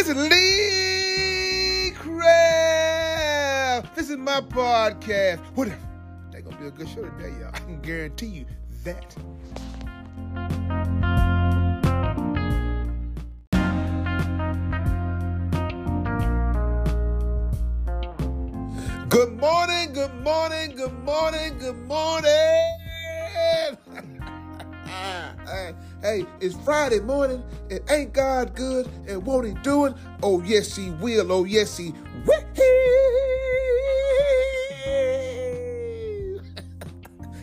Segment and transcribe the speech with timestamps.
[0.00, 3.94] This is Lee Craft.
[3.94, 5.40] This is my podcast.
[5.54, 5.76] What if?
[6.32, 7.50] They're gonna be a good show today, y'all.
[7.52, 8.46] I can guarantee you
[8.84, 9.14] that.
[19.10, 22.59] Good morning, good morning, good morning, good morning.
[26.02, 29.94] Hey, it's Friday morning, and ain't God good, and won't He do it?
[30.22, 31.30] Oh, yes, He will.
[31.32, 31.92] Oh, yes, He
[32.24, 32.34] will.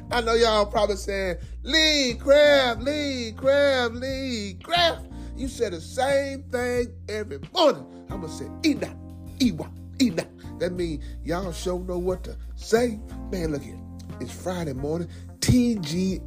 [0.10, 5.06] I know y'all probably saying, Lee Craft, Lee Craft, Lee Craft.
[5.36, 7.86] You said the same thing every morning.
[8.10, 8.96] I'm to say, Enoch,
[9.38, 9.70] Ewok,
[10.02, 10.28] Enoch.
[10.60, 13.00] That means y'all sure know what to say.
[13.32, 13.78] Man, look here.
[14.20, 15.10] It's Friday morning.
[15.40, 16.22] TGIF.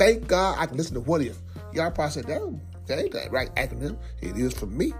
[0.00, 1.36] Thank God I can listen to what if.
[1.74, 3.98] Y'all probably said, that ain't that right acronym.
[4.22, 4.94] It is for me.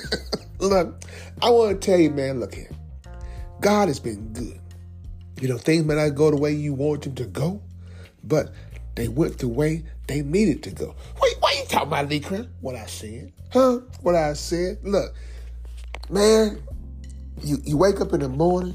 [0.58, 1.04] look,
[1.42, 2.70] I want to tell you, man, look here.
[3.60, 4.58] God has been good.
[5.38, 7.60] You know, things may not go the way you want them to go,
[8.24, 8.54] but
[8.94, 10.96] they went the way they needed to go.
[11.20, 12.24] Wait, why you talking about Lee?
[12.62, 13.30] What I said?
[13.52, 13.80] Huh?
[14.00, 14.78] What I said?
[14.82, 15.14] Look,
[16.08, 16.62] man,
[17.42, 18.74] you, you wake up in the morning,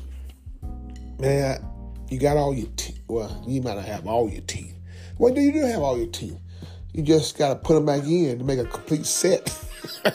[1.18, 1.66] man,
[2.12, 3.02] you got all your teeth.
[3.08, 4.78] Well, you might not have all your teeth.
[5.18, 6.38] Well, do you do have all your teeth?
[6.94, 9.56] You just got to put them back in to make a complete set.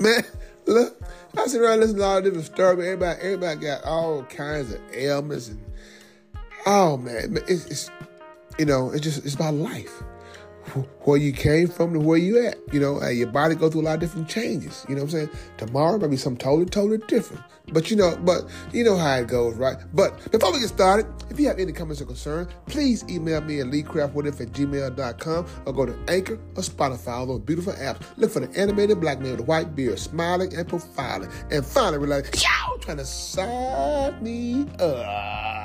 [0.00, 0.22] man,
[0.66, 1.00] look,
[1.36, 2.84] I sit around listening to all different stories.
[2.84, 5.60] Everybody, everybody got all kinds of ailments and
[6.66, 7.90] oh man, it's, it's
[8.58, 10.02] you know, it's just it's about life
[10.70, 12.58] where you came from to where you at.
[12.72, 14.84] You know, your body go through a lot of different changes.
[14.88, 15.30] You know what I'm saying?
[15.56, 17.42] Tomorrow might be something totally, totally different.
[17.72, 19.76] But you know, but you know how it goes, right?
[19.92, 23.60] But before we get started, if you have any comments or concerns, please email me
[23.60, 28.00] at leecraftwhatif at gmail.com or go to Anchor or Spotify, all those beautiful apps.
[28.16, 31.30] Look for the animated black man with a white beard, smiling and profiling.
[31.50, 35.57] And finally, we're like, yo, trying to sign me up.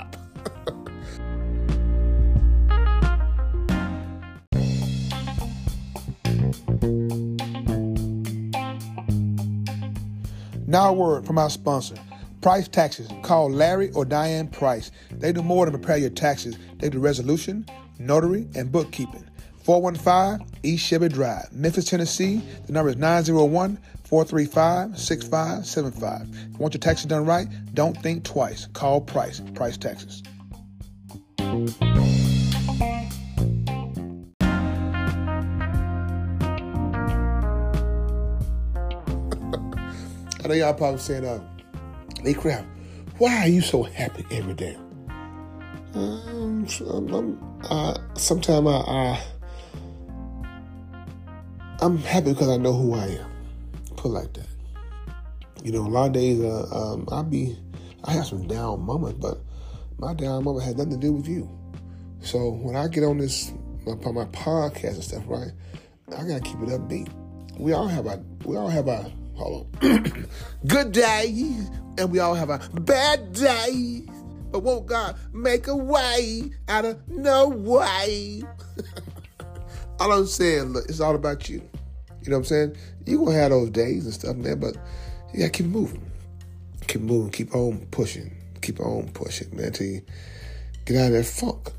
[10.67, 11.95] Now a word from our sponsor.
[12.41, 13.07] Price Taxes.
[13.21, 14.91] Call Larry or Diane Price.
[15.11, 16.57] They do more than prepare your taxes.
[16.79, 17.65] They do resolution,
[17.99, 19.23] notary, and bookkeeping.
[19.63, 22.41] 415 East Shelby Drive, Memphis, Tennessee.
[22.65, 26.27] The number is 901 435 6575.
[26.53, 28.67] If want your taxes done right, don't think twice.
[28.73, 29.41] Call Price.
[29.53, 30.23] Price Taxes.
[40.43, 41.41] I know y'all probably saying, uh,
[42.21, 42.65] Lee Craft,
[43.17, 44.75] why are you so happy every day?
[45.93, 46.67] Um,
[47.69, 49.23] uh, sometimes I, I,
[51.79, 53.31] I'm happy because I know who I am.
[53.95, 54.47] Put like that.
[55.63, 57.57] You know, a lot of days, uh, um, I be,
[58.03, 59.37] I have some down moments, but
[59.97, 61.49] my down moment had nothing to do with you.
[62.19, 63.53] So when I get on this,
[63.85, 65.51] my, my podcast and stuff, right,
[66.17, 67.07] I gotta keep it upbeat.
[67.57, 69.05] We all have our, we all have our
[69.43, 69.67] On.
[70.67, 71.55] Good day,
[71.97, 74.03] and we all have a bad day.
[74.51, 78.43] But won't God make a way out of no way?
[79.99, 81.61] all I'm saying, look, it's all about you.
[82.21, 82.77] You know what I'm saying?
[83.05, 84.77] You gonna have those days and stuff, man, but
[85.33, 86.09] you gotta keep moving.
[86.87, 88.33] Keep moving, keep on pushing.
[88.61, 90.01] Keep on pushing, man, till you
[90.85, 91.69] get out of that funk.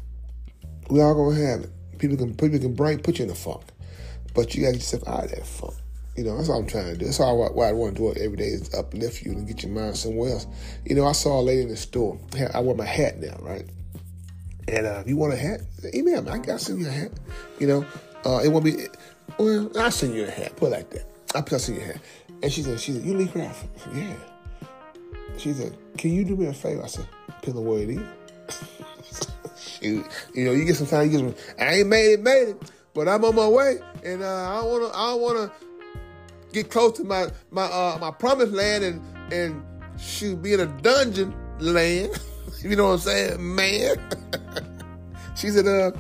[0.91, 1.71] We all gonna have it.
[1.99, 3.63] People can people can bring put you in the funk.
[4.35, 5.75] But you gotta get yourself out of that funk.
[6.17, 7.07] You know, that's all I'm trying to do.
[7.07, 9.73] That's all what I want to do every day is uplift you and get your
[9.73, 10.47] mind somewhere else.
[10.85, 12.19] You know, I saw a lady in the store.
[12.53, 13.65] I wear my hat now, right?
[14.69, 15.61] And uh, if you want a hat,
[15.93, 16.31] email me.
[16.31, 17.11] I got send you a hat.
[17.59, 17.87] You know,
[18.25, 18.87] uh, it won't be.
[19.39, 20.57] Well, I'll send you a hat.
[20.57, 21.07] Put it like that.
[21.35, 22.01] I'll send you a hat.
[22.43, 23.67] And she said, she said, you Lee Craft?
[23.95, 24.15] Yeah.
[25.37, 26.85] She said, can you do me a favor?
[26.85, 27.09] I said,
[27.43, 28.09] put the word in.
[29.59, 31.11] Shoot, you know, you get some time.
[31.11, 31.35] You get some.
[31.59, 34.71] I ain't made it, made it, but I'm on my way, and uh, I don't
[34.71, 34.87] wanna.
[34.89, 35.53] I don't wanna
[36.55, 39.03] get close to my my uh, my promised land and
[39.33, 39.63] and
[39.99, 42.19] shoot be in a dungeon land.
[42.63, 43.97] you know what I'm saying, man?
[45.37, 45.91] she said, uh,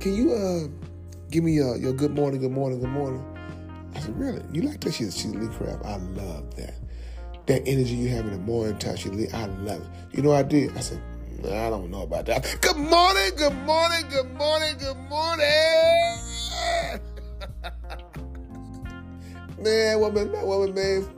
[0.00, 0.66] can you uh
[1.30, 3.22] give me uh, your good morning, good morning, good morning?
[3.94, 4.42] I said, really?
[4.52, 4.94] You like that?
[4.94, 5.84] She's she's Lee Craft.
[5.84, 6.74] I love that.
[7.46, 10.16] That energy you have in the morning time, she Lee, I love it.
[10.16, 10.76] You know what I did?
[10.76, 11.02] I said,
[11.44, 12.58] I don't know about that.
[12.60, 16.17] Good morning, good morning, good morning, good morning.
[19.58, 21.08] Man, woman, that woman, man,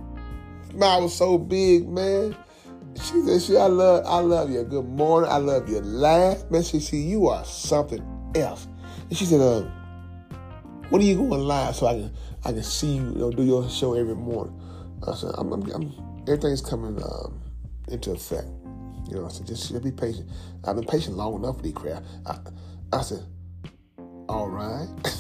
[0.70, 2.34] smile was so big, man.
[2.94, 4.64] She said, she, I love, I love you.
[4.64, 5.30] Good morning.
[5.30, 5.80] I love you.
[5.80, 6.50] laugh.
[6.50, 8.02] Man, she said, you are something
[8.34, 8.66] else.
[9.08, 9.62] And she said, uh,
[10.88, 12.12] when are you going live so I can
[12.44, 14.58] I can see you, you know, do your show every morning?
[15.06, 17.40] I said, I'm, I'm, I'm everything's coming um,
[17.88, 18.48] into effect.
[19.08, 20.28] You know, I said, just, just be patient.
[20.64, 22.02] I've been patient long enough for these crap.
[22.26, 22.38] I,
[22.92, 23.24] I said,
[24.28, 24.88] all right.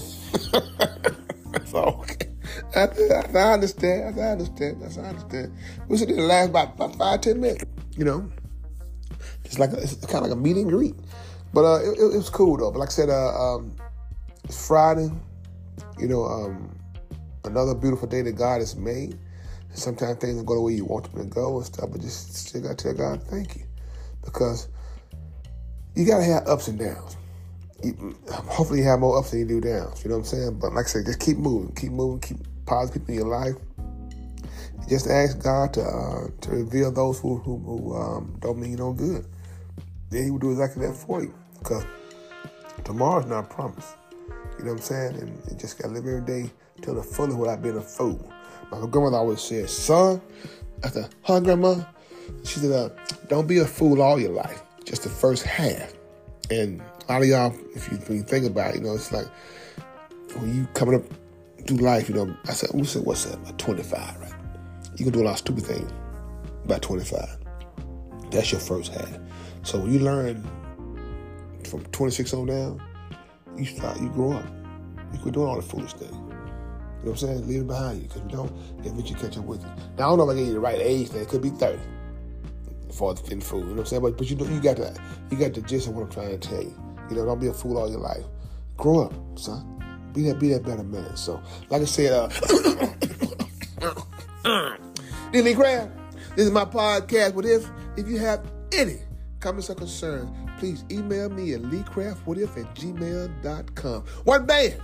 [2.74, 4.20] I, I, I understand.
[4.20, 4.82] I, I understand.
[4.82, 5.56] I, understand.
[5.88, 7.64] We said it last about, about five, ten minutes.
[7.96, 8.30] You know,
[9.44, 10.94] it's like a, it's kind of like a meet and greet.
[11.52, 12.70] But uh, it, it, was cool though.
[12.70, 13.74] But like I said, uh, um,
[14.44, 15.10] it's Friday.
[15.98, 16.76] You know, um,
[17.44, 19.18] another beautiful day that God has made.
[19.72, 22.34] Sometimes things don't go the way you want them to go and stuff, but just
[22.34, 23.62] still got to tell God thank you
[24.24, 24.68] because
[25.94, 27.16] you got to have ups and downs.
[27.82, 30.02] You, hopefully, you have more ups than you do downs.
[30.04, 30.58] You know what I'm saying?
[30.58, 32.38] But like I said, just keep moving, keep moving, keep
[32.70, 33.56] positive people in your life.
[34.88, 38.76] Just ask God to uh, to reveal those who who, who um, don't mean you
[38.76, 39.26] no good.
[40.10, 41.84] Then He will do exactly that for you because
[42.84, 43.96] tomorrow's not promised.
[44.58, 45.14] You know what I'm saying?
[45.16, 46.50] And just gotta live every day
[46.80, 48.32] till the fullest without being a fool.
[48.70, 50.20] My grandmother always said, son,
[50.88, 51.82] said, huh, grandma?
[52.44, 52.90] She said, uh,
[53.28, 55.92] don't be a fool all your life, just the first half.
[56.50, 59.10] And a lot of y'all, if you, when you think about it, you know, it's
[59.10, 59.26] like
[60.36, 61.02] when you coming up
[61.66, 64.32] through life, you know, I said, we said, what's that, about 25, right?
[64.96, 65.92] You can do a lot of stupid things
[66.66, 67.38] by 25.
[68.30, 69.18] That's your first half.
[69.62, 70.42] So when you learn
[71.64, 72.82] from 26 on down,
[73.56, 74.46] you start, you grow up.
[75.12, 76.12] You quit doing all the foolish things.
[76.12, 77.48] You know what I'm saying?
[77.48, 78.52] Leave it behind you because you don't
[78.84, 79.70] eventually catch up with you.
[79.98, 81.10] Now I don't know if I gave you the right age.
[81.10, 81.80] Then it could be 30
[82.92, 83.60] for the thin fool.
[83.60, 84.02] You know what I'm saying?
[84.02, 84.98] But but you know you got the
[85.30, 86.74] you got the gist of what I'm trying to tell you.
[87.08, 88.24] You know, don't be a fool all your life.
[88.76, 89.79] Grow up, son.
[90.12, 91.16] Be that be that better man.
[91.16, 92.28] So like I said, uh
[95.32, 97.34] Dilly this is my podcast.
[97.34, 98.98] What if if you have any
[99.40, 104.04] comments or concerns, please email me at leecraftwhatif at gmail.com.
[104.24, 104.80] One band,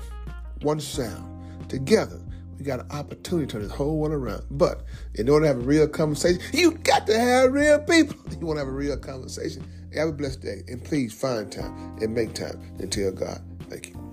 [0.62, 2.20] one sound together,
[2.58, 4.44] we got an opportunity to turn this whole world around.
[4.50, 4.82] But
[5.14, 8.16] in order to have a real conversation, you got to have real people.
[8.38, 9.66] You want to have a real conversation.
[9.94, 10.62] Have a blessed day.
[10.68, 14.05] And please find time and make time and tell God, thank you.